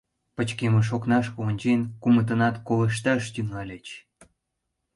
Пычкемыш 0.35 0.87
окнашке 0.95 1.39
ончен, 1.47 1.81
кумытынат 2.01 2.55
колышташ 2.67 3.21
тӱҥальыч. 3.33 3.87